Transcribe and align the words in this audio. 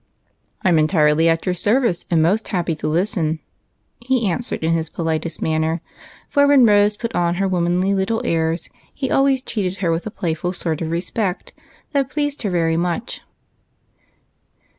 "I 0.63 0.69
'm 0.69 0.79
entirely 0.79 1.29
at 1.29 1.45
your 1.45 1.53
service, 1.53 2.07
and 2.09 2.23
most 2.23 2.47
happy 2.47 2.73
to 2.73 2.87
listen," 2.87 3.39
he 3.99 4.27
answered, 4.27 4.63
in 4.63 4.73
his 4.73 4.89
politest 4.89 5.43
manner, 5.43 5.79
for 6.27 6.47
when 6.47 6.65
Rose 6.65 6.97
put 6.97 7.13
on 7.13 7.35
her 7.35 7.47
womanly 7.47 7.93
little 7.93 8.19
airs 8.25 8.67
he 8.91 9.11
always 9.11 9.43
treated 9.43 9.77
her 9.77 9.91
with 9.91 10.07
a 10.07 10.09
playful 10.09 10.53
sort 10.53 10.81
of 10.81 10.89
respect 10.89 11.53
that 11.91 12.09
pleased 12.09 12.41
her 12.41 12.49
very 12.49 12.77
much. 12.77 13.21